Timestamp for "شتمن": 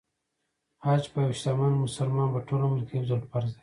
1.39-1.73